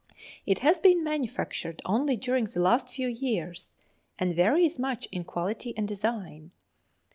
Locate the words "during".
2.17-2.45